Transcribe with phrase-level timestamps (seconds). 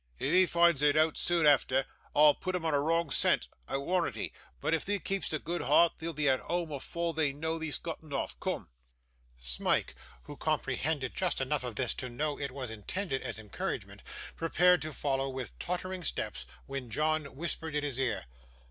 [0.17, 3.77] If he foinds it oot, soon efther, I'll put 'un on a wrong scent, I
[3.77, 4.33] warrant 'ee.
[4.59, 7.83] But if thee keep'st a good hart, thee'lt be at whoam afore they know thee'st
[7.83, 8.39] gotten off.
[8.39, 8.69] Coom!'
[9.39, 9.93] Smike,
[10.23, 14.01] who comprehended just enough of this to know it was intended as encouragement,
[14.35, 18.25] prepared to follow with tottering steps, when John whispered in his ear.